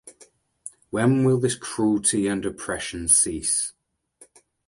When 0.89 1.25
will 1.25 1.39
this 1.39 1.53
cruelty 1.53 2.25
and 2.27 2.43
oppression 2.43 3.07
cease? 3.07 3.73